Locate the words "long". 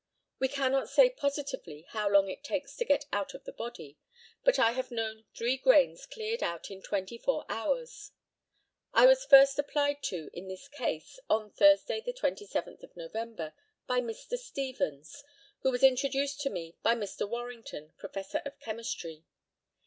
2.09-2.27